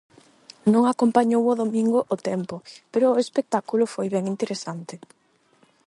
[0.73, 2.55] Non acompañou o domingo o tempo
[2.91, 4.93] pero o espectáculo foi ben interesante.